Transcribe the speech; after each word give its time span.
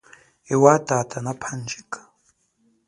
Ewa 0.53 0.73
tata 0.87 1.17
na 1.25 1.33
pandjika. 1.41 1.99